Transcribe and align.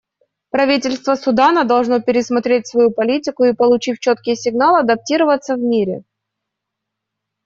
Правительство 0.49 1.13
Судана 1.13 1.63
должно 1.63 2.01
пересмотреть 2.01 2.65
свою 2.65 2.89
политику 2.89 3.43
и, 3.43 3.53
получив 3.53 3.99
четкий 3.99 4.33
сигнал, 4.33 4.77
адаптироваться 4.77 5.53
в 5.55 5.59
мире. 5.59 6.01